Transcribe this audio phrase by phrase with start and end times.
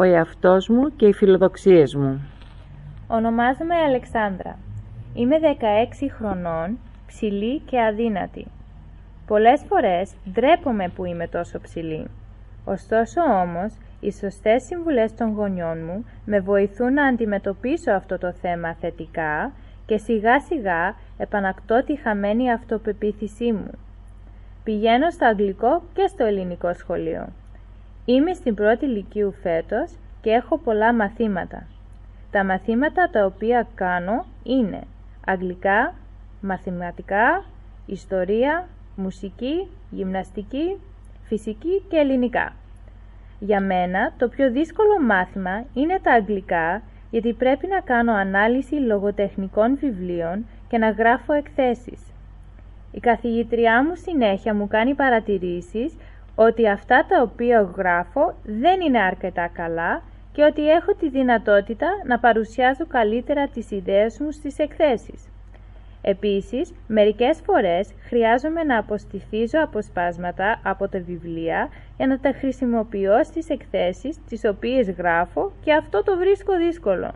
[0.00, 2.20] ο εαυτός μου και οι φιλοδοξίες μου.
[3.08, 4.58] Ονομάζομαι Αλεξάνδρα.
[5.14, 5.36] Είμαι
[6.00, 8.46] 16 χρονών, ψηλή και αδύνατη.
[9.26, 12.06] Πολλές φορές ντρέπομαι που είμαι τόσο ψηλή.
[12.64, 18.74] Ωστόσο όμως, οι σωστές συμβουλές των γονιών μου με βοηθούν να αντιμετωπίσω αυτό το θέμα
[18.80, 19.52] θετικά
[19.86, 23.70] και σιγά σιγά επανακτώ τη χαμένη αυτοπεποίθησή μου.
[24.64, 27.28] Πηγαίνω στο αγγλικό και στο ελληνικό σχολείο.
[28.14, 29.90] Είμαι στην πρώτη ηλικίου φέτος
[30.20, 31.66] και έχω πολλά μαθήματα.
[32.30, 34.80] Τα μαθήματα τα οποία κάνω είναι
[35.26, 35.94] αγγλικά,
[36.40, 37.44] μαθηματικά,
[37.86, 40.76] ιστορία, μουσική, γυμναστική,
[41.24, 42.52] φυσική και ελληνικά.
[43.38, 49.76] Για μένα το πιο δύσκολο μάθημα είναι τα αγγλικά γιατί πρέπει να κάνω ανάλυση λογοτεχνικών
[49.76, 52.00] βιβλίων και να γράφω εκθέσεις.
[52.92, 55.94] Η καθηγήτριά μου συνέχεια μου κάνει παρατηρήσεις
[56.40, 60.02] ότι αυτά τα οποία γράφω δεν είναι αρκετά καλά
[60.32, 65.28] και ότι έχω τη δυνατότητα να παρουσιάζω καλύτερα τις ιδέες μου στις εκθέσεις.
[66.02, 73.48] Επίσης, μερικές φορές χρειάζομαι να αποστηθίζω αποσπάσματα από τα βιβλία για να τα χρησιμοποιώ στις
[73.48, 77.12] εκθέσεις τις οποίες γράφω και αυτό το βρίσκω δύσκολο.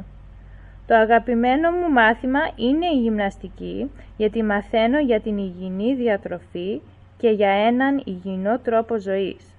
[0.87, 6.81] Το αγαπημένο μου μάθημα είναι η γυμναστική γιατί μαθαίνω για την υγιεινή διατροφή
[7.23, 9.55] και για έναν υγιεινό τρόπο ζωής.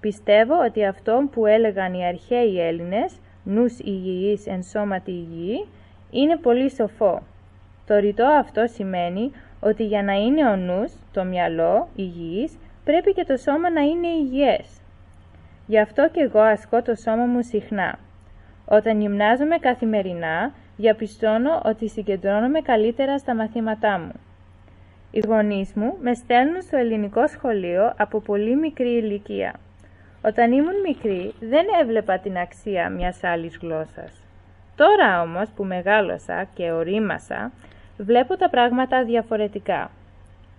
[0.00, 5.66] Πιστεύω ότι αυτό που έλεγαν οι αρχαίοι Έλληνες, νους υγιής εν σώματι υγιή,
[6.10, 7.22] είναι πολύ σοφό.
[7.86, 13.24] Το ρητό αυτό σημαίνει ότι για να είναι ο νους, το μυαλό, υγιής, πρέπει και
[13.24, 14.80] το σώμα να είναι υγιές.
[15.66, 17.98] Γι' αυτό και εγώ ασκώ το σώμα μου συχνά.
[18.64, 24.12] Όταν γυμνάζομαι καθημερινά, διαπιστώνω ότι συγκεντρώνομαι καλύτερα στα μαθήματά μου.
[25.14, 29.54] Οι γονείς μου με στέλνουν στο ελληνικό σχολείο από πολύ μικρή ηλικία.
[30.22, 34.26] Όταν ήμουν μικρή δεν έβλεπα την αξία μιας άλλης γλώσσας.
[34.76, 37.52] Τώρα όμως που μεγάλωσα και ορίμασα,
[37.98, 39.90] βλέπω τα πράγματα διαφορετικά.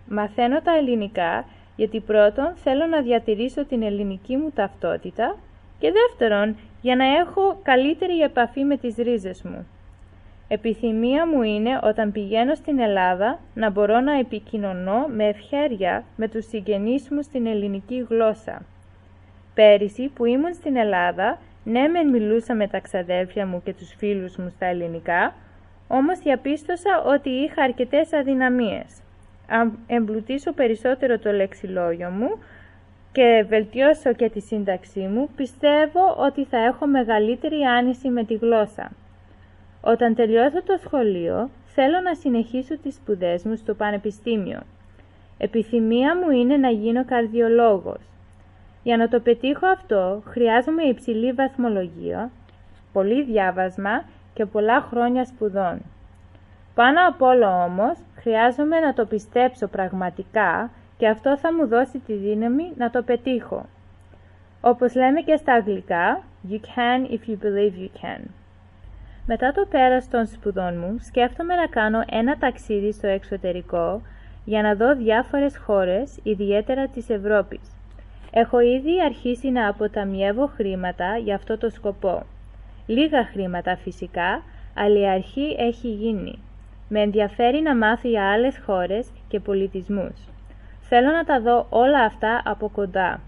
[0.10, 5.38] Μαθαίνω τα ελληνικά γιατί πρώτον θέλω να διατηρήσω την ελληνική μου ταυτότητα
[5.80, 9.68] και δεύτερον για να έχω καλύτερη επαφή με τις ρίζες μου.
[10.58, 16.46] Επιθυμία μου είναι όταν πηγαίνω στην Ελλάδα να μπορώ να επικοινωνώ με ευχέρεια με τους
[16.48, 18.62] συγγενείς μου στην ελληνική γλώσσα.
[19.54, 24.36] Πέρυσι που ήμουν στην Ελλάδα, ναι μεν μιλούσα με τα ξαδέρφια μου και τους φίλους
[24.36, 25.34] μου στα ελληνικά,
[25.88, 29.02] όμως διαπίστωσα ότι είχα αρκετές αδυναμίες.
[29.50, 32.30] Αν εμπλουτίσω περισσότερο το λεξιλόγιο μου
[33.12, 38.92] και βελτιώσω και τη σύνταξή μου, πιστεύω ότι θα έχω μεγαλύτερη άνεση με τη γλώσσα.
[39.86, 44.60] Όταν τελειώσω το σχολείο, θέλω να συνεχίσω τις σπουδές μου στο πανεπιστήμιο.
[45.38, 48.00] Επιθυμία μου είναι να γίνω καρδιολόγος.
[48.84, 52.32] Για να το πετύχω αυτό, χρειάζομαι υψηλή βαθμολογία,
[52.94, 55.82] πολύ διάβασμα και πολλά χρόνια σπουδών.
[56.76, 62.14] Πάνω απ' όλο όμως, χρειάζομαι να το πιστέψω πραγματικά και αυτό θα μου δώσει τη
[62.14, 63.66] δύναμη να το πετύχω.
[64.62, 68.43] Όπως λέμε και στα αγγλικά, you can if you believe you can.
[69.26, 74.02] Μετά το πέρας των σπουδών μου, σκέφτομαι να κάνω ένα ταξίδι στο εξωτερικό
[74.46, 77.62] για να δω διάφορες χώρες, ιδιαίτερα της Ευρώπης.
[78.32, 82.26] Έχω ήδη αρχίσει να αποταμιεύω χρήματα για αυτό το σκοπό.
[82.86, 86.40] Λίγα χρήματα φυσικά, αλλά η αρχή έχει γίνει.
[86.90, 90.28] Με ενδιαφέρει να μάθω για άλλες χώρες και πολιτισμούς.
[90.82, 93.20] Θέλω να τα δω όλα αυτά από κοντά.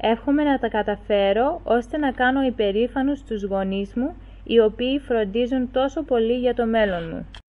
[0.00, 4.14] Εύχομαι να τα καταφέρω ώστε να κάνω υπερήφανους τους γονείς μου
[4.46, 7.26] οι οποίοι φροντίζουν τόσο πολύ για το μέλλον μου.